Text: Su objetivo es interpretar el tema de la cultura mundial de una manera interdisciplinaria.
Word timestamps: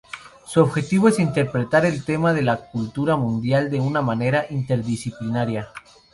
Su 0.47 0.59
objetivo 0.61 1.09
es 1.09 1.19
interpretar 1.19 1.85
el 1.85 2.03
tema 2.03 2.33
de 2.33 2.41
la 2.41 2.57
cultura 2.71 3.17
mundial 3.17 3.69
de 3.69 3.79
una 3.79 4.01
manera 4.01 4.47
interdisciplinaria. 4.49 5.67